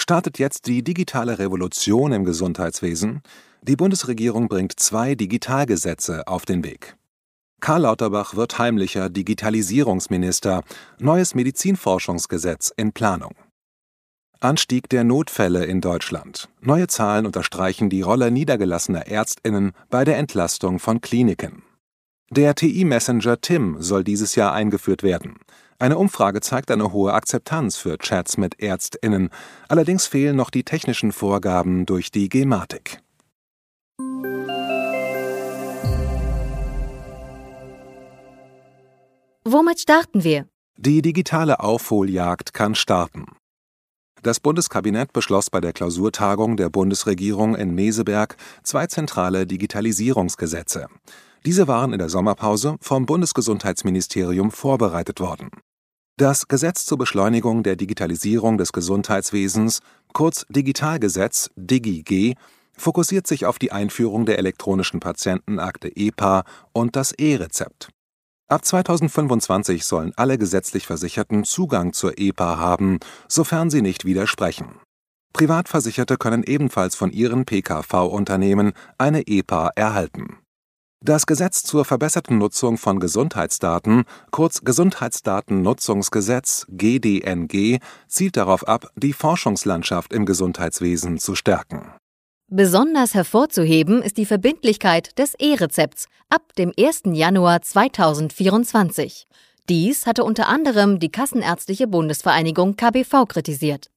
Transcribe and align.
Startet 0.00 0.38
jetzt 0.38 0.66
die 0.66 0.82
digitale 0.82 1.38
Revolution 1.38 2.12
im 2.12 2.24
Gesundheitswesen? 2.24 3.20
Die 3.60 3.76
Bundesregierung 3.76 4.48
bringt 4.48 4.80
zwei 4.80 5.14
Digitalgesetze 5.14 6.26
auf 6.26 6.46
den 6.46 6.64
Weg. 6.64 6.96
Karl 7.60 7.82
Lauterbach 7.82 8.34
wird 8.34 8.58
heimlicher 8.58 9.10
Digitalisierungsminister, 9.10 10.62
neues 10.98 11.34
Medizinforschungsgesetz 11.34 12.72
in 12.74 12.92
Planung. 12.92 13.34
Anstieg 14.40 14.88
der 14.88 15.04
Notfälle 15.04 15.66
in 15.66 15.82
Deutschland. 15.82 16.48
Neue 16.62 16.86
Zahlen 16.86 17.26
unterstreichen 17.26 17.90
die 17.90 18.00
Rolle 18.00 18.30
niedergelassener 18.30 19.06
Ärztinnen 19.06 19.72
bei 19.90 20.06
der 20.06 20.16
Entlastung 20.16 20.78
von 20.78 21.02
Kliniken. 21.02 21.62
Der 22.30 22.54
TI-Messenger 22.54 23.42
Tim 23.42 23.82
soll 23.82 24.02
dieses 24.02 24.34
Jahr 24.34 24.54
eingeführt 24.54 25.02
werden. 25.02 25.36
Eine 25.80 25.96
Umfrage 25.96 26.42
zeigt 26.42 26.70
eine 26.70 26.92
hohe 26.92 27.14
Akzeptanz 27.14 27.78
für 27.78 27.96
Chats 27.96 28.36
mit 28.36 28.60
Ärztinnen, 28.60 29.30
allerdings 29.66 30.06
fehlen 30.06 30.36
noch 30.36 30.50
die 30.50 30.62
technischen 30.62 31.10
Vorgaben 31.10 31.86
durch 31.86 32.10
die 32.10 32.28
Gematik. 32.28 33.00
Womit 39.42 39.80
starten 39.80 40.22
wir? 40.22 40.46
Die 40.76 41.00
digitale 41.00 41.60
Aufholjagd 41.60 42.52
kann 42.52 42.74
starten. 42.74 43.24
Das 44.22 44.38
Bundeskabinett 44.38 45.14
beschloss 45.14 45.48
bei 45.48 45.62
der 45.62 45.72
Klausurtagung 45.72 46.58
der 46.58 46.68
Bundesregierung 46.68 47.56
in 47.56 47.74
Meseberg 47.74 48.36
zwei 48.62 48.86
zentrale 48.86 49.46
Digitalisierungsgesetze. 49.46 50.88
Diese 51.46 51.68
waren 51.68 51.94
in 51.94 51.98
der 51.98 52.10
Sommerpause 52.10 52.76
vom 52.82 53.06
Bundesgesundheitsministerium 53.06 54.50
vorbereitet 54.50 55.20
worden. 55.20 55.48
Das 56.20 56.48
Gesetz 56.48 56.84
zur 56.84 56.98
Beschleunigung 56.98 57.62
der 57.62 57.76
Digitalisierung 57.76 58.58
des 58.58 58.72
Gesundheitswesens, 58.72 59.80
kurz 60.12 60.44
Digitalgesetz 60.50 61.48
DigiG, 61.56 62.36
fokussiert 62.76 63.26
sich 63.26 63.46
auf 63.46 63.58
die 63.58 63.72
Einführung 63.72 64.26
der 64.26 64.38
elektronischen 64.38 65.00
Patientenakte 65.00 65.88
EPA 65.96 66.44
und 66.72 66.94
das 66.94 67.12
E-Rezept. 67.12 67.88
Ab 68.48 68.66
2025 68.66 69.86
sollen 69.86 70.12
alle 70.16 70.36
gesetzlich 70.36 70.86
Versicherten 70.86 71.44
Zugang 71.44 71.94
zur 71.94 72.18
EPA 72.18 72.58
haben, 72.58 72.98
sofern 73.26 73.70
sie 73.70 73.80
nicht 73.80 74.04
widersprechen. 74.04 74.78
Privatversicherte 75.32 76.18
können 76.18 76.42
ebenfalls 76.42 76.96
von 76.96 77.12
ihren 77.12 77.46
PKV-Unternehmen 77.46 78.74
eine 78.98 79.26
EPA 79.26 79.70
erhalten 79.74 80.36
das 81.02 81.26
Gesetz 81.26 81.64
zur 81.64 81.84
verbesserten 81.84 82.38
Nutzung 82.38 82.76
von 82.76 83.00
Gesundheitsdaten, 83.00 84.04
kurz 84.30 84.60
Gesundheitsdatennutzungsgesetz 84.62 86.66
GDNG, 86.68 87.78
zielt 88.06 88.36
darauf 88.36 88.68
ab, 88.68 88.92
die 88.96 89.14
Forschungslandschaft 89.14 90.12
im 90.12 90.26
Gesundheitswesen 90.26 91.18
zu 91.18 91.34
stärken. 91.34 91.94
Besonders 92.52 93.14
hervorzuheben 93.14 94.02
ist 94.02 94.16
die 94.16 94.26
Verbindlichkeit 94.26 95.16
des 95.18 95.34
E-Rezepts 95.38 96.06
ab 96.28 96.52
dem 96.58 96.72
1. 96.78 97.02
Januar 97.06 97.62
2024. 97.62 99.26
Dies 99.68 100.06
hatte 100.06 100.24
unter 100.24 100.48
anderem 100.48 100.98
die 100.98 101.12
Kassenärztliche 101.12 101.86
Bundesvereinigung 101.86 102.76
KBV 102.76 103.26
kritisiert. 103.26 103.90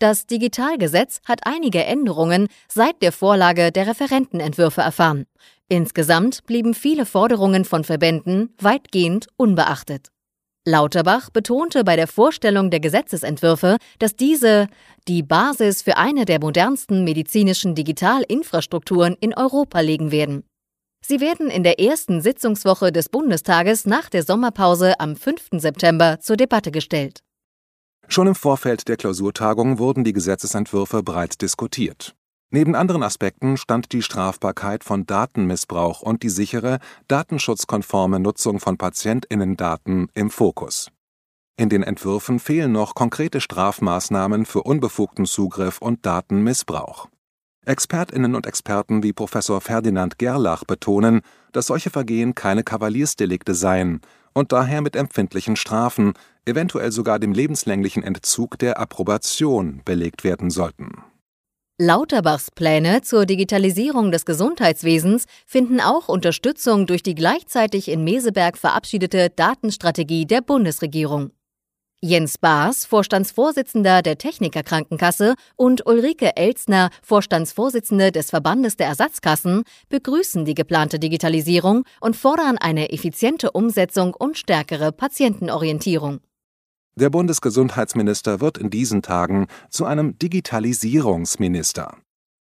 Das 0.00 0.26
Digitalgesetz 0.26 1.20
hat 1.26 1.42
einige 1.44 1.84
Änderungen 1.84 2.48
seit 2.66 3.00
der 3.02 3.12
Vorlage 3.12 3.70
der 3.70 3.86
Referentenentwürfe 3.86 4.80
erfahren. 4.80 5.26
Insgesamt 5.72 6.44
blieben 6.44 6.74
viele 6.74 7.06
Forderungen 7.06 7.64
von 7.64 7.82
Verbänden 7.82 8.54
weitgehend 8.60 9.28
unbeachtet. 9.38 10.08
Lauterbach 10.68 11.30
betonte 11.30 11.82
bei 11.82 11.96
der 11.96 12.08
Vorstellung 12.08 12.70
der 12.70 12.78
Gesetzesentwürfe, 12.78 13.78
dass 13.98 14.14
diese 14.14 14.66
die 15.08 15.22
Basis 15.22 15.80
für 15.80 15.96
eine 15.96 16.26
der 16.26 16.40
modernsten 16.40 17.04
medizinischen 17.04 17.74
Digitalinfrastrukturen 17.74 19.16
in 19.18 19.32
Europa 19.32 19.80
legen 19.80 20.10
werden. 20.10 20.44
Sie 21.02 21.20
werden 21.20 21.48
in 21.48 21.62
der 21.62 21.80
ersten 21.80 22.20
Sitzungswoche 22.20 22.92
des 22.92 23.08
Bundestages 23.08 23.86
nach 23.86 24.10
der 24.10 24.24
Sommerpause 24.24 25.00
am 25.00 25.16
5. 25.16 25.52
September 25.52 26.20
zur 26.20 26.36
Debatte 26.36 26.70
gestellt. 26.70 27.20
Schon 28.08 28.26
im 28.26 28.34
Vorfeld 28.34 28.88
der 28.88 28.98
Klausurtagung 28.98 29.78
wurden 29.78 30.04
die 30.04 30.12
Gesetzesentwürfe 30.12 31.02
breit 31.02 31.40
diskutiert. 31.40 32.14
Neben 32.54 32.74
anderen 32.74 33.02
Aspekten 33.02 33.56
stand 33.56 33.92
die 33.92 34.02
Strafbarkeit 34.02 34.84
von 34.84 35.06
Datenmissbrauch 35.06 36.02
und 36.02 36.22
die 36.22 36.28
sichere, 36.28 36.80
datenschutzkonforme 37.08 38.20
Nutzung 38.20 38.60
von 38.60 38.76
Patientinnendaten 38.76 40.10
im 40.12 40.28
Fokus. 40.28 40.90
In 41.56 41.70
den 41.70 41.82
Entwürfen 41.82 42.38
fehlen 42.38 42.70
noch 42.70 42.94
konkrete 42.94 43.40
Strafmaßnahmen 43.40 44.44
für 44.44 44.64
unbefugten 44.64 45.24
Zugriff 45.24 45.78
und 45.78 46.04
Datenmissbrauch. 46.04 47.08
Expertinnen 47.64 48.34
und 48.34 48.46
Experten 48.46 49.02
wie 49.02 49.14
Professor 49.14 49.62
Ferdinand 49.62 50.18
Gerlach 50.18 50.64
betonen, 50.64 51.22
dass 51.52 51.68
solche 51.68 51.88
Vergehen 51.88 52.34
keine 52.34 52.64
Kavaliersdelikte 52.64 53.54
seien 53.54 54.02
und 54.34 54.52
daher 54.52 54.82
mit 54.82 54.94
empfindlichen 54.94 55.56
Strafen, 55.56 56.12
eventuell 56.44 56.92
sogar 56.92 57.18
dem 57.18 57.32
lebenslänglichen 57.32 58.02
Entzug 58.02 58.58
der 58.58 58.78
Approbation 58.78 59.80
belegt 59.86 60.22
werden 60.22 60.50
sollten 60.50 61.01
Lauterbachs 61.84 62.52
Pläne 62.52 63.02
zur 63.02 63.26
Digitalisierung 63.26 64.12
des 64.12 64.24
Gesundheitswesens 64.24 65.24
finden 65.44 65.80
auch 65.80 66.06
Unterstützung 66.06 66.86
durch 66.86 67.02
die 67.02 67.16
gleichzeitig 67.16 67.88
in 67.88 68.04
Meseberg 68.04 68.56
verabschiedete 68.56 69.30
Datenstrategie 69.30 70.24
der 70.24 70.42
Bundesregierung. 70.42 71.32
Jens 72.00 72.38
Baas, 72.38 72.84
Vorstandsvorsitzender 72.84 74.02
der 74.02 74.16
Techniker 74.16 74.62
Krankenkasse, 74.62 75.34
und 75.56 75.84
Ulrike 75.84 76.36
Elzner, 76.36 76.90
Vorstandsvorsitzende 77.02 78.12
des 78.12 78.30
Verbandes 78.30 78.76
der 78.76 78.86
Ersatzkassen, 78.86 79.64
begrüßen 79.88 80.44
die 80.44 80.54
geplante 80.54 81.00
Digitalisierung 81.00 81.82
und 82.00 82.14
fordern 82.14 82.58
eine 82.58 82.92
effiziente 82.92 83.50
Umsetzung 83.50 84.14
und 84.14 84.38
stärkere 84.38 84.92
Patientenorientierung. 84.92 86.20
Der 86.94 87.08
Bundesgesundheitsminister 87.08 88.40
wird 88.40 88.58
in 88.58 88.68
diesen 88.68 89.00
Tagen 89.00 89.46
zu 89.70 89.86
einem 89.86 90.18
Digitalisierungsminister. 90.18 91.96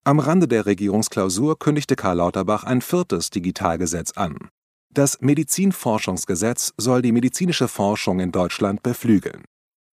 Am 0.03 0.17
Rande 0.17 0.47
der 0.47 0.65
Regierungsklausur 0.65 1.59
kündigte 1.59 1.95
Karl 1.95 2.17
Lauterbach 2.17 2.63
ein 2.63 2.81
viertes 2.81 3.29
Digitalgesetz 3.29 4.13
an. 4.13 4.49
Das 4.91 5.21
Medizinforschungsgesetz 5.21 6.73
soll 6.77 7.03
die 7.03 7.11
medizinische 7.11 7.67
Forschung 7.67 8.19
in 8.19 8.31
Deutschland 8.31 8.81
beflügeln. 8.81 9.43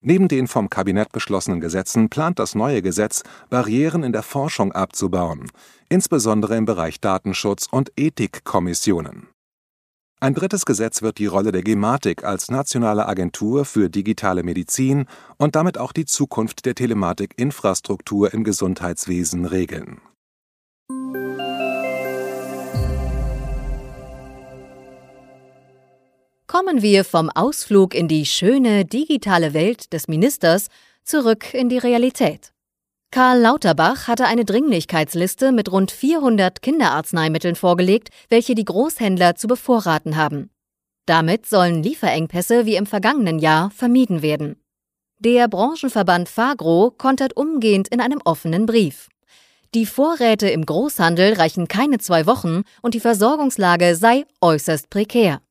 Neben 0.01 0.29
den 0.29 0.47
vom 0.47 0.69
Kabinett 0.69 1.11
beschlossenen 1.11 1.59
Gesetzen 1.59 2.09
plant 2.09 2.39
das 2.39 2.55
neue 2.55 2.81
Gesetz, 2.81 3.23
Barrieren 3.49 4.03
in 4.03 4.13
der 4.13 4.23
Forschung 4.23 4.71
abzubauen, 4.71 5.51
insbesondere 5.89 6.55
im 6.55 6.63
Bereich 6.63 7.01
Datenschutz 7.01 7.67
und 7.69 7.91
Ethikkommissionen. 7.97 9.27
Ein 10.19 10.33
drittes 10.33 10.65
Gesetz 10.65 11.03
wird 11.03 11.19
die 11.19 11.27
Rolle 11.27 11.51
der 11.51 11.61
Gematik 11.61 12.23
als 12.23 12.49
nationale 12.49 13.07
Agentur 13.07 13.65
für 13.65 13.87
digitale 13.87 14.41
Medizin 14.41 15.05
und 15.37 15.55
damit 15.55 15.77
auch 15.77 15.91
die 15.91 16.05
Zukunft 16.05 16.65
der 16.65 16.73
Telematikinfrastruktur 16.73 18.33
im 18.33 18.43
Gesundheitswesen 18.43 19.45
regeln. 19.45 20.01
Kommen 26.47 26.81
wir 26.81 27.05
vom 27.05 27.29
Ausflug 27.29 27.93
in 27.93 28.07
die 28.07 28.25
schöne 28.25 28.85
digitale 28.85 29.53
Welt 29.53 29.93
des 29.93 30.07
Ministers 30.07 30.69
zurück 31.03 31.53
in 31.53 31.69
die 31.69 31.77
Realität. 31.77 32.53
Karl 33.09 33.39
Lauterbach 33.39 34.07
hatte 34.07 34.25
eine 34.25 34.43
Dringlichkeitsliste 34.43 35.51
mit 35.51 35.71
rund 35.71 35.91
400 35.91 36.61
Kinderarzneimitteln 36.61 37.55
vorgelegt, 37.55 38.09
welche 38.29 38.53
die 38.53 38.65
Großhändler 38.65 39.35
zu 39.35 39.47
bevorraten 39.47 40.17
haben. 40.17 40.49
Damit 41.05 41.45
sollen 41.45 41.83
Lieferengpässe 41.83 42.65
wie 42.65 42.75
im 42.75 42.85
vergangenen 42.85 43.39
Jahr 43.39 43.71
vermieden 43.71 44.21
werden. 44.21 44.61
Der 45.19 45.47
Branchenverband 45.47 46.27
Fagro 46.27 46.91
kontert 46.91 47.35
umgehend 47.37 47.87
in 47.87 48.01
einem 48.01 48.21
offenen 48.25 48.65
Brief. 48.65 49.07
Die 49.73 49.85
Vorräte 49.85 50.49
im 50.49 50.65
Großhandel 50.65 51.33
reichen 51.33 51.67
keine 51.67 51.97
zwei 51.99 52.25
Wochen 52.25 52.63
und 52.81 52.93
die 52.93 52.99
Versorgungslage 52.99 53.95
sei 53.95 54.25
äußerst 54.41 54.89
prekär. 54.89 55.41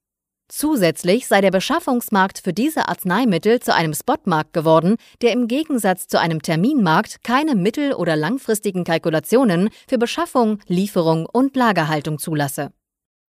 Zusätzlich 0.48 1.26
sei 1.26 1.40
der 1.40 1.50
Beschaffungsmarkt 1.50 2.38
für 2.38 2.52
diese 2.52 2.88
Arzneimittel 2.88 3.58
zu 3.60 3.74
einem 3.74 3.94
Spotmarkt 3.94 4.52
geworden, 4.52 4.96
der 5.20 5.32
im 5.32 5.48
Gegensatz 5.48 6.06
zu 6.06 6.20
einem 6.20 6.40
Terminmarkt 6.40 7.24
keine 7.24 7.56
mittel- 7.56 7.94
oder 7.94 8.14
langfristigen 8.14 8.84
Kalkulationen 8.84 9.70
für 9.88 9.98
Beschaffung, 9.98 10.60
Lieferung 10.68 11.26
und 11.26 11.56
Lagerhaltung 11.56 12.18
zulasse. 12.18 12.70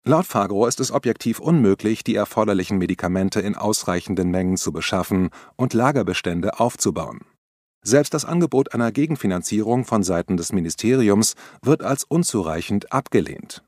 Laut 0.07 0.27
Fagro 0.27 0.67
ist 0.67 0.81
es 0.81 0.91
objektiv 0.91 1.39
unmöglich, 1.39 2.05
die 2.05 2.17
erforderlichen 2.17 2.79
Medikamente 2.79 3.41
in 3.41 3.55
ausreichenden 3.55 4.31
Mengen 4.31 4.57
zu 4.57 4.73
beschaffen 4.73 5.31
und 5.57 5.73
Lagerbestände 5.73 6.59
aufzubauen. 6.59 7.21
Selbst 7.83 8.13
das 8.13 8.25
Angebot 8.25 8.75
einer 8.75 8.93
Gegenfinanzierung 8.93 9.85
von 9.85 10.03
Seiten 10.03 10.37
des 10.37 10.53
Ministeriums 10.53 11.37
wird 11.63 11.83
als 11.83 12.05
unzureichend 12.05 12.93
abgelehnt. 12.93 13.63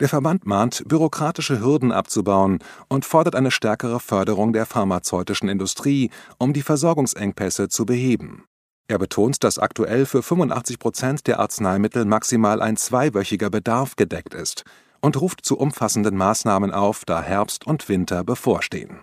Der 0.00 0.08
Verband 0.08 0.44
mahnt, 0.44 0.82
bürokratische 0.88 1.60
Hürden 1.60 1.92
abzubauen 1.92 2.58
und 2.88 3.04
fordert 3.04 3.36
eine 3.36 3.52
stärkere 3.52 4.00
Förderung 4.00 4.52
der 4.52 4.66
pharmazeutischen 4.66 5.48
Industrie, 5.48 6.10
um 6.38 6.52
die 6.52 6.62
Versorgungsengpässe 6.62 7.68
zu 7.68 7.86
beheben. 7.86 8.44
Er 8.88 8.98
betont, 8.98 9.44
dass 9.44 9.60
aktuell 9.60 10.04
für 10.04 10.22
85 10.22 10.80
Prozent 10.80 11.26
der 11.28 11.38
Arzneimittel 11.38 12.04
maximal 12.06 12.60
ein 12.60 12.76
zweiwöchiger 12.76 13.50
Bedarf 13.50 13.94
gedeckt 13.94 14.34
ist 14.34 14.64
und 15.00 15.20
ruft 15.20 15.44
zu 15.44 15.56
umfassenden 15.56 16.16
Maßnahmen 16.16 16.72
auf, 16.72 17.04
da 17.04 17.22
Herbst 17.22 17.64
und 17.64 17.88
Winter 17.88 18.24
bevorstehen. 18.24 18.98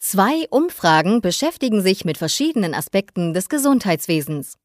Zwei 0.00 0.46
Umfragen 0.50 1.22
beschäftigen 1.22 1.80
sich 1.80 2.04
mit 2.04 2.18
verschiedenen 2.18 2.74
Aspekten 2.74 3.32
des 3.32 3.48
Gesundheitswesens. 3.48 4.58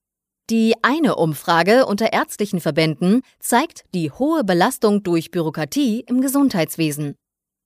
Die 0.50 0.76
eine 0.82 1.18
Umfrage 1.18 1.86
unter 1.86 2.14
ärztlichen 2.14 2.62
Verbänden 2.62 3.22
zeigt 3.38 3.84
die 3.94 4.12
hohe 4.12 4.46
Belastung 4.46 5.04
durch 5.04 5.30
Bürokratie 5.30 6.06
im 6.08 6.22
Gesundheitswesen. 6.22 7.16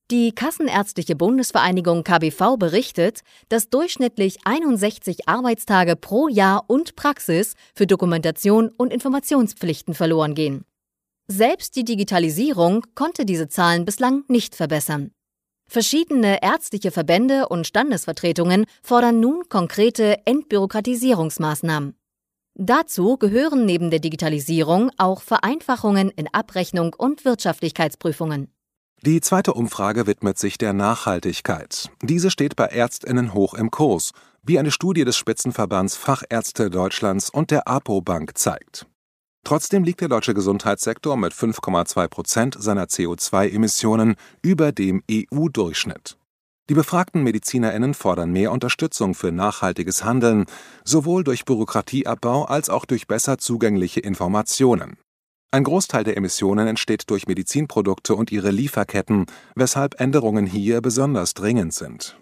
Die 0.10 0.31
Kassenärztliche 0.31 1.16
Bundesvereinigung 1.16 2.04
KBV 2.04 2.57
berichtet, 2.57 3.22
dass 3.50 3.69
durchschnittlich 3.69 4.39
61 4.45 5.30
Arbeitstage 5.30 5.95
pro 5.95 6.28
Jahr 6.28 6.63
und 6.68 6.95
Praxis 6.95 7.54
für 7.75 7.86
Dokumentation 7.86 8.69
und 8.69 8.92
Informationspflichten 8.92 9.94
verloren 9.94 10.34
gehen. 10.34 10.66
Selbst 11.27 11.75
die 11.75 11.86
Digitalisierung 11.86 12.88
konnte 12.95 13.25
diese 13.25 13.48
Zahlen 13.48 13.86
bislang 13.86 14.24
nicht 14.27 14.56
verbessern. 14.56 15.12
Verschiedene 15.69 16.42
ärztliche 16.42 16.89
Verbände 16.89 17.48
und 17.48 17.68
Standesvertretungen 17.68 18.66
fordern 18.81 19.19
nun 19.19 19.48
konkrete 19.50 20.18
Entbürokratisierungsmaßnahmen. 20.25 21.95
Dazu 22.56 23.18
gehören 23.18 23.65
neben 23.65 23.89
der 23.89 24.00
Digitalisierung 24.00 24.92
auch 24.98 25.21
Vereinfachungen 25.21 26.09
in 26.09 26.27
Abrechnung 26.33 26.94
und 26.98 27.25
Wirtschaftlichkeitsprüfungen. 27.25 28.50
Die 29.03 29.19
zweite 29.19 29.53
Umfrage 29.53 30.06
widmet 30.06 30.38
sich 30.38 30.59
der 30.59 30.74
Nachhaltigkeit. 30.74 31.89
Diese 32.03 32.30
steht 32.30 32.56
bei 32.56 32.65
Ärztinnen 32.65 33.33
hoch 33.33 33.56
im 33.56 33.71
Kurs, 33.71 34.12
wie 34.44 34.59
eine 34.59 34.69
Studie 34.69 35.06
des 35.06 35.18
Spitzenverbands 35.18 35.95
Fachärzte 35.95 36.69
Deutschlands 36.69 37.30
und 37.31 37.50
der 37.50 37.68
APO 37.68 38.01
Bank 38.01 38.38
zeigt. 38.38 38.86
Trotzdem 39.44 39.83
liegt 39.83 40.01
der 40.01 40.09
deutsche 40.09 40.36
Gesundheitssektor 40.36 41.18
mit 41.18 41.33
5,2 41.33 42.07
Prozent 42.09 42.57
seiner 42.59 42.86
CO2-Emissionen 42.86 44.15
über 44.44 44.71
dem 44.71 45.01
EU-Durchschnitt. 45.09 46.18
Die 46.71 46.75
befragten 46.75 47.23
MedizinerInnen 47.23 47.94
fordern 47.94 48.31
mehr 48.31 48.50
Unterstützung 48.50 49.13
für 49.13 49.33
nachhaltiges 49.33 50.06
Handeln, 50.06 50.45
sowohl 50.85 51.25
durch 51.25 51.44
Bürokratieabbau 51.44 52.45
als 52.45 52.69
auch 52.69 52.85
durch 52.85 53.07
besser 53.07 53.38
zugängliche 53.38 54.00
Informationen. 54.00 54.95
Ein 55.51 55.65
Großteil 55.65 56.06
der 56.06 56.15
Emissionen 56.15 56.69
entsteht 56.69 57.09
durch 57.09 57.27
Medizinprodukte 57.27 58.15
und 58.15 58.31
ihre 58.31 58.51
Lieferketten, 58.51 59.25
weshalb 59.53 60.00
Änderungen 60.00 60.45
hier 60.45 60.79
besonders 60.79 61.33
dringend 61.33 61.73
sind. 61.73 62.18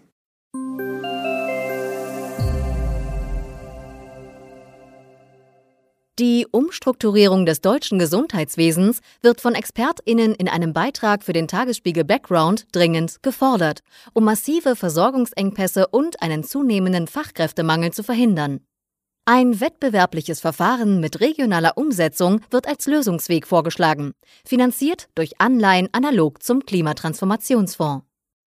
Die 6.19 6.45
Umstrukturierung 6.51 7.45
des 7.45 7.61
deutschen 7.61 7.97
Gesundheitswesens 7.97 8.99
wird 9.21 9.39
von 9.39 9.55
Expertinnen 9.55 10.35
in 10.35 10.49
einem 10.49 10.73
Beitrag 10.73 11.23
für 11.23 11.31
den 11.31 11.47
Tagesspiegel 11.47 12.03
Background 12.03 12.65
dringend 12.73 13.23
gefordert, 13.23 13.79
um 14.11 14.25
massive 14.25 14.75
Versorgungsengpässe 14.75 15.87
und 15.87 16.21
einen 16.21 16.43
zunehmenden 16.43 17.07
Fachkräftemangel 17.07 17.93
zu 17.93 18.03
verhindern. 18.03 18.59
Ein 19.23 19.61
wettbewerbliches 19.61 20.41
Verfahren 20.41 20.99
mit 20.99 21.21
regionaler 21.21 21.77
Umsetzung 21.77 22.41
wird 22.51 22.67
als 22.67 22.85
Lösungsweg 22.85 23.47
vorgeschlagen, 23.47 24.11
finanziert 24.43 25.07
durch 25.15 25.39
Anleihen 25.39 25.87
analog 25.93 26.43
zum 26.43 26.65
Klimatransformationsfonds. 26.65 28.03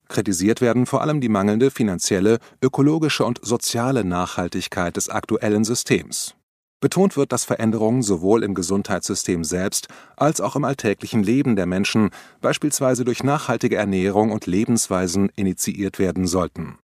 Kritisiert 0.08 0.62
werden 0.62 0.86
vor 0.86 1.02
allem 1.02 1.20
die 1.20 1.28
mangelnde 1.28 1.70
finanzielle, 1.70 2.40
ökologische 2.64 3.26
und 3.26 3.46
soziale 3.46 4.06
Nachhaltigkeit 4.06 4.96
des 4.96 5.10
aktuellen 5.10 5.66
Systems. 5.66 6.37
Betont 6.80 7.18
wird, 7.18 7.32
dass 7.32 7.44
Veränderungen 7.44 8.04
sowohl 8.04 8.44
im 8.44 8.54
Gesundheitssystem 8.54 9.44
selbst 9.44 9.88
als 10.16 10.42
auch 10.42 10.56
im 10.56 10.64
alltäglichen 10.64 11.24
Leben 11.24 11.56
der 11.56 11.66
Menschen, 11.66 12.12
beispielsweise 12.40 13.04
durch 13.04 13.24
nachhaltige 13.24 13.78
Ernährung 13.78 14.32
und 14.32 14.46
Lebensweisen, 14.46 15.30
initiiert 15.36 15.98
werden 15.98 16.28
sollten. 16.28 16.78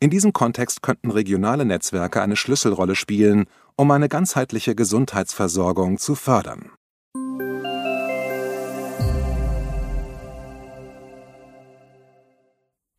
In 0.00 0.10
diesem 0.10 0.32
Kontext 0.32 0.82
könnten 0.82 1.10
regionale 1.10 1.64
Netzwerke 1.64 2.20
eine 2.20 2.36
Schlüsselrolle 2.36 2.96
spielen, 2.96 3.46
um 3.76 3.90
eine 3.92 4.08
ganzheitliche 4.08 4.74
Gesundheitsversorgung 4.74 5.98
zu 5.98 6.16
fördern. 6.16 6.72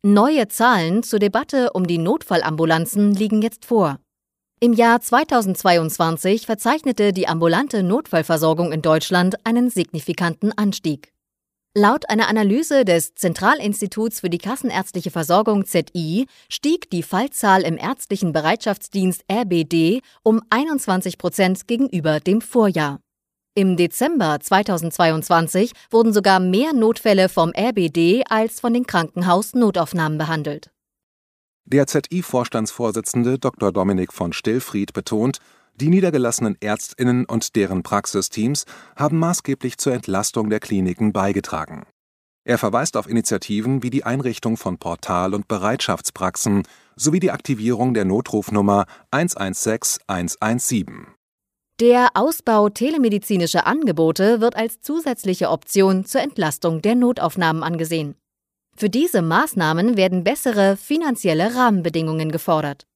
Neue 0.02 0.48
Zahlen 0.48 1.02
zur 1.02 1.18
Debatte 1.18 1.72
um 1.74 1.86
die 1.86 1.98
Notfallambulanzen 1.98 3.12
liegen 3.12 3.42
jetzt 3.42 3.66
vor. 3.66 3.98
Im 4.60 4.72
Jahr 4.72 5.00
2022 5.00 6.44
verzeichnete 6.44 7.12
die 7.12 7.28
ambulante 7.28 7.84
Notfallversorgung 7.84 8.72
in 8.72 8.82
Deutschland 8.82 9.36
einen 9.44 9.70
signifikanten 9.70 10.50
Anstieg. 10.50 11.12
Laut 11.76 12.10
einer 12.10 12.26
Analyse 12.26 12.84
des 12.84 13.14
Zentralinstituts 13.14 14.18
für 14.18 14.30
die 14.30 14.38
Kassenärztliche 14.38 15.12
Versorgung 15.12 15.64
ZI 15.64 16.26
stieg 16.48 16.90
die 16.90 17.04
Fallzahl 17.04 17.62
im 17.62 17.76
ärztlichen 17.76 18.32
Bereitschaftsdienst 18.32 19.22
RBD 19.30 20.00
um 20.24 20.42
21 20.50 21.18
Prozent 21.18 21.68
gegenüber 21.68 22.18
dem 22.18 22.40
Vorjahr. 22.40 22.98
Im 23.54 23.76
Dezember 23.76 24.40
2022 24.40 25.70
wurden 25.92 26.12
sogar 26.12 26.40
mehr 26.40 26.72
Notfälle 26.72 27.28
vom 27.28 27.52
RBD 27.56 28.24
als 28.28 28.58
von 28.58 28.74
den 28.74 28.88
Krankenhausnotaufnahmen 28.88 30.18
behandelt. 30.18 30.72
Der 31.70 31.86
ZI-Vorstandsvorsitzende 31.86 33.38
Dr. 33.38 33.72
Dominik 33.72 34.14
von 34.14 34.32
Stillfried 34.32 34.94
betont, 34.94 35.36
die 35.74 35.90
niedergelassenen 35.90 36.56
Ärztinnen 36.62 37.26
und 37.26 37.56
deren 37.56 37.82
Praxisteams 37.82 38.64
haben 38.96 39.18
maßgeblich 39.18 39.76
zur 39.76 39.92
Entlastung 39.92 40.48
der 40.48 40.60
Kliniken 40.60 41.12
beigetragen. 41.12 41.84
Er 42.44 42.56
verweist 42.56 42.96
auf 42.96 43.06
Initiativen 43.06 43.82
wie 43.82 43.90
die 43.90 44.04
Einrichtung 44.04 44.56
von 44.56 44.78
Portal- 44.78 45.34
und 45.34 45.46
Bereitschaftspraxen 45.46 46.62
sowie 46.96 47.20
die 47.20 47.32
Aktivierung 47.32 47.92
der 47.92 48.06
Notrufnummer 48.06 48.86
116 49.10 50.02
117. 50.06 51.08
Der 51.80 52.08
Ausbau 52.14 52.70
telemedizinischer 52.70 53.66
Angebote 53.66 54.40
wird 54.40 54.56
als 54.56 54.80
zusätzliche 54.80 55.50
Option 55.50 56.06
zur 56.06 56.22
Entlastung 56.22 56.80
der 56.80 56.94
Notaufnahmen 56.94 57.62
angesehen. 57.62 58.14
Für 58.78 58.88
diese 58.88 59.22
Maßnahmen 59.22 59.96
werden 59.96 60.22
bessere 60.22 60.76
finanzielle 60.76 61.56
Rahmenbedingungen 61.56 62.30
gefordert. 62.30 62.86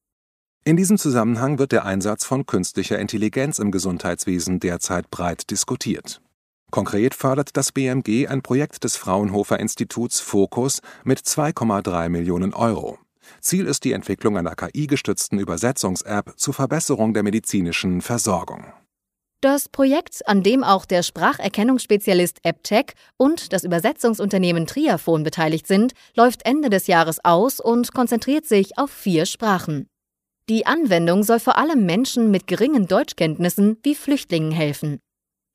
In 0.65 0.77
diesem 0.77 0.97
Zusammenhang 0.97 1.59
wird 1.59 1.73
der 1.73 1.85
Einsatz 1.85 2.25
von 2.25 2.47
künstlicher 2.47 3.01
Intelligenz 3.01 3.59
im 3.59 3.73
Gesundheitswesen 3.73 4.61
derzeit 4.61 5.11
breit 5.11 5.51
diskutiert. 5.51 6.23
Konkret 6.71 7.15
fördert 7.15 7.57
das 7.57 7.73
BMG 7.73 8.29
ein 8.29 8.43
Projekt 8.43 8.85
des 8.85 8.97
Fraunhofer 8.97 9.59
Instituts 9.59 10.21
Focus 10.21 10.83
mit 11.03 11.19
2,3 11.19 12.09
Millionen 12.11 12.55
Euro. 12.55 13.01
Ziel 13.41 13.67
ist 13.67 13.83
die 13.83 13.91
Entwicklung 13.91 14.39
einer 14.39 14.55
KI-gestützten 14.55 15.41
Übersetzungs-App 15.41 16.35
zur 16.37 16.55
Verbesserung 16.55 17.13
der 17.13 17.25
medizinischen 17.25 18.03
Versorgung. 18.03 18.67
Das 19.43 19.69
Projekt, 19.69 20.29
an 20.29 20.45
dem 20.45 20.63
auch 20.63 20.85
der 20.85 21.03
Spracherkennungsspezialist 21.03 22.39
AppTech 22.45 22.93
und 23.17 23.53
das 23.53 23.65
Übersetzungsunternehmen 23.65 24.69
Triaphon 24.69 25.25
beteiligt 25.25 25.67
sind, 25.67 25.95
läuft 26.15 26.47
Ende 26.47 26.71
des 26.71 26.87
Jahres 26.87 27.25
aus 27.25 27.59
und 27.59 27.93
konzentriert 27.93 28.47
sich 28.47 28.79
auf 28.79 28.93
vier 28.93 29.27
Sprachen. 29.27 29.89
Die 30.49 30.65
Anwendung 30.65 31.25
soll 31.25 31.41
vor 31.41 31.59
allem 31.59 31.85
Menschen 31.85 32.31
mit 32.31 32.47
geringen 32.47 32.87
Deutschkenntnissen 32.87 33.79
wie 33.83 33.97
Flüchtlingen 33.97 34.53
helfen. 34.53 35.01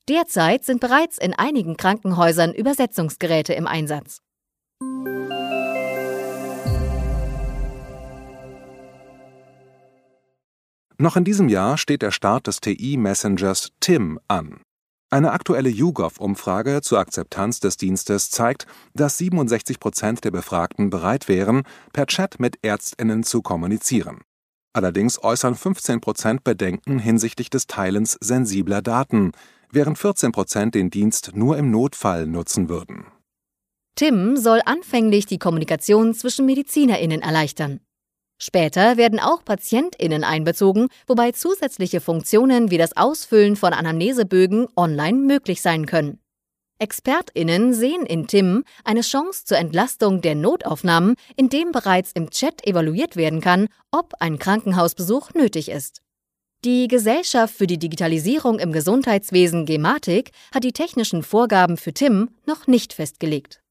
Derzeit 0.09 0.65
sind 0.65 0.81
bereits 0.81 1.17
in 1.17 1.33
einigen 1.33 1.77
Krankenhäusern 1.77 2.53
Übersetzungsgeräte 2.53 3.53
im 3.53 3.67
Einsatz. 3.67 4.19
Noch 10.99 11.15
in 11.15 11.23
diesem 11.23 11.47
Jahr 11.47 11.77
steht 11.77 12.01
der 12.01 12.11
Start 12.11 12.47
des 12.47 12.59
TI-Messengers 12.59 13.69
TIM 13.79 14.19
an. 14.27 14.61
Eine 15.09 15.31
aktuelle 15.31 15.69
YouGov-Umfrage 15.69 16.81
zur 16.81 16.99
Akzeptanz 16.99 17.59
des 17.59 17.77
Dienstes 17.77 18.31
zeigt, 18.31 18.65
dass 18.93 19.17
67 19.19 19.79
Prozent 19.79 20.23
der 20.23 20.31
Befragten 20.31 20.89
bereit 20.89 21.29
wären, 21.29 21.63
per 21.93 22.07
Chat 22.07 22.39
mit 22.39 22.57
ÄrztInnen 22.63 23.23
zu 23.23 23.41
kommunizieren. 23.41 24.21
Allerdings 24.73 25.23
äußern 25.23 25.55
15 25.55 26.01
Prozent 26.01 26.43
Bedenken 26.43 26.99
hinsichtlich 26.99 27.49
des 27.49 27.67
Teilens 27.67 28.17
sensibler 28.19 28.81
Daten, 28.81 29.31
während 29.71 29.97
14 29.97 30.31
Prozent 30.31 30.75
den 30.75 30.89
Dienst 30.89 31.31
nur 31.35 31.57
im 31.57 31.71
Notfall 31.71 32.25
nutzen 32.25 32.69
würden. 32.69 33.05
Tim 33.95 34.35
soll 34.35 34.61
anfänglich 34.65 35.25
die 35.25 35.39
Kommunikation 35.39 36.13
zwischen 36.13 36.45
MedizinerInnen 36.45 37.21
erleichtern. 37.21 37.79
Später 38.39 38.97
werden 38.97 39.19
auch 39.19 39.43
PatientInnen 39.43 40.23
einbezogen, 40.23 40.89
wobei 41.07 41.31
zusätzliche 41.31 42.01
Funktionen 42.01 42.69
wie 42.69 42.77
das 42.77 42.95
Ausfüllen 42.95 43.55
von 43.55 43.73
Anamnesebögen 43.73 44.67
online 44.75 45.17
möglich 45.17 45.61
sein 45.61 45.85
können. 45.87 46.19
ExpertInnen 46.79 47.73
sehen 47.73 48.05
in 48.05 48.27
Tim 48.27 48.63
eine 48.83 49.01
Chance 49.01 49.45
zur 49.45 49.57
Entlastung 49.57 50.21
der 50.21 50.35
Notaufnahmen, 50.35 51.15
indem 51.35 51.71
bereits 51.71 52.11
im 52.11 52.29
Chat 52.29 52.67
evaluiert 52.67 53.15
werden 53.15 53.41
kann, 53.41 53.67
ob 53.91 54.13
ein 54.19 54.37
Krankenhausbesuch 54.37 55.33
nötig 55.33 55.69
ist. 55.69 56.01
Die 56.63 56.87
Gesellschaft 56.87 57.55
für 57.55 57.67
die 57.67 57.79
Digitalisierung 57.79 58.59
im 58.59 58.71
Gesundheitswesen 58.71 59.65
Gematik 59.65 60.31
hat 60.53 60.63
die 60.63 60.73
technischen 60.73 61.23
Vorgaben 61.23 61.77
für 61.77 61.93
Tim 61.93 62.29
noch 62.45 62.67
nicht 62.67 62.93
festgelegt. 62.93 63.61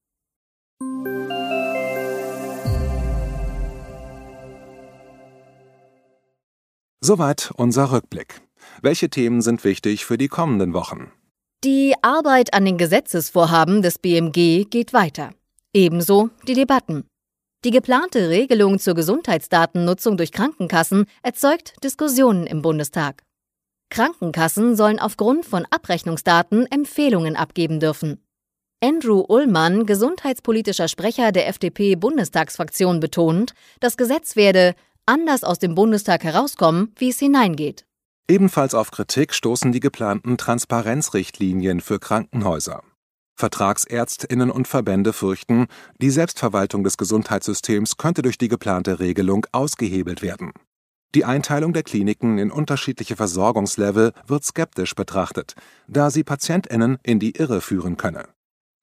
Soweit 7.07 7.53
unser 7.55 7.93
Rückblick. 7.93 8.41
Welche 8.81 9.09
Themen 9.09 9.41
sind 9.41 9.63
wichtig 9.63 10.03
für 10.03 10.17
die 10.17 10.27
kommenden 10.27 10.73
Wochen? 10.73 11.09
Die 11.63 11.95
Arbeit 12.01 12.53
an 12.53 12.65
den 12.65 12.77
Gesetzesvorhaben 12.77 13.81
des 13.81 13.97
BMG 13.97 14.65
geht 14.69 14.91
weiter. 14.91 15.29
Ebenso 15.73 16.31
die 16.49 16.53
Debatten. 16.53 17.05
Die 17.63 17.71
geplante 17.71 18.27
Regelung 18.27 18.77
zur 18.77 18.93
Gesundheitsdatennutzung 18.93 20.17
durch 20.17 20.33
Krankenkassen 20.33 21.05
erzeugt 21.23 21.75
Diskussionen 21.81 22.45
im 22.45 22.61
Bundestag. 22.61 23.23
Krankenkassen 23.89 24.75
sollen 24.75 24.99
aufgrund 24.99 25.45
von 25.45 25.65
Abrechnungsdaten 25.69 26.69
Empfehlungen 26.69 27.37
abgeben 27.37 27.79
dürfen. 27.79 28.21
Andrew 28.83 29.23
Ullmann, 29.25 29.85
gesundheitspolitischer 29.85 30.89
Sprecher 30.89 31.31
der 31.31 31.47
FDP-Bundestagsfraktion, 31.47 32.99
betont, 32.99 33.53
das 33.79 33.95
Gesetz 33.95 34.35
werde 34.35 34.75
anders 35.07 35.43
aus 35.43 35.57
dem 35.57 35.73
Bundestag 35.73 36.23
herauskommen, 36.23 36.93
wie 36.97 37.09
es 37.09 37.19
hineingeht. 37.19 37.85
Ebenfalls 38.29 38.75
auf 38.75 38.91
Kritik 38.91 39.33
stoßen 39.33 39.71
die 39.71 39.79
geplanten 39.79 40.37
Transparenzrichtlinien 40.37 41.81
für 41.81 41.99
Krankenhäuser. 41.99 42.83
Vertragsärztinnen 43.35 44.51
und 44.51 44.67
Verbände 44.67 45.13
fürchten, 45.13 45.67
die 46.01 46.09
Selbstverwaltung 46.09 46.83
des 46.83 46.97
Gesundheitssystems 46.97 47.97
könnte 47.97 48.23
durch 48.23 48.37
die 48.37 48.47
geplante 48.47 48.99
Regelung 48.99 49.45
ausgehebelt 49.51 50.21
werden. 50.21 50.53
Die 51.15 51.23
Einteilung 51.23 51.71
der 51.71 51.83
Kliniken 51.83 52.37
in 52.37 52.51
unterschiedliche 52.51 53.15
Versorgungslevel 53.15 54.11
wird 54.25 54.43
skeptisch 54.43 54.93
betrachtet, 54.93 55.53
da 55.87 56.09
sie 56.09 56.23
Patientinnen 56.23 56.97
in 57.03 57.19
die 57.19 57.37
Irre 57.37 57.61
führen 57.61 57.95
könne. 57.95 58.27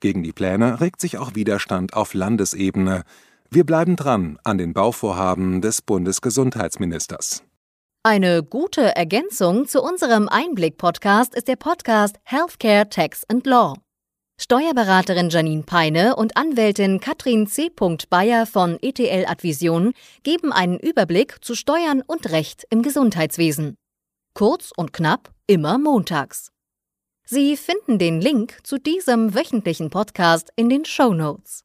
Gegen 0.01 0.23
die 0.23 0.33
Pläne 0.33 0.81
regt 0.81 1.01
sich 1.01 1.19
auch 1.19 1.35
Widerstand 1.35 1.95
auf 1.95 2.15
Landesebene. 2.15 3.05
Wir 3.51 3.65
bleiben 3.65 3.97
dran 3.97 4.39
an 4.43 4.59
den 4.59 4.73
Bauvorhaben 4.73 5.61
des 5.61 5.81
Bundesgesundheitsministers. 5.81 7.45
Eine 8.03 8.43
gute 8.43 8.97
Ergänzung 8.97 9.67
zu 9.67 9.81
unserem 9.83 10.29
Einblick-Podcast 10.29 11.35
ist 11.35 11.49
der 11.49 11.57
Podcast 11.57 12.17
Healthcare 12.25 12.89
Tax 12.89 13.25
and 13.29 13.47
Law. 13.47 13.75
Steuerberaterin 14.41 15.31
Janine 15.31 15.63
Peine 15.63 16.17
und 16.17 16.37
Anwältin 16.37 16.99
Katrin 16.99 17.47
C. 17.47 17.71
Bayer 18.11 18.47
von 18.47 18.79
ETL 18.83 19.27
Advision 19.27 19.93
geben 20.25 20.53
einen 20.53 20.79
Überblick 20.81 21.43
zu 21.45 21.55
Steuern 21.55 22.03
und 22.05 22.31
Recht 22.31 22.65
im 22.71 22.83
Gesundheitswesen. 22.83 23.77
Kurz 24.35 24.73
und 24.77 24.93
knapp, 24.93 25.33
immer 25.47 25.79
montags. 25.79 26.51
Sie 27.25 27.57
finden 27.57 27.99
den 27.99 28.21
Link 28.21 28.59
zu 28.65 28.79
diesem 28.79 29.35
wöchentlichen 29.35 29.89
Podcast 29.91 30.51
in 30.57 30.69
den 30.69 30.85
Show 30.85 31.15
Notes. 31.15 31.65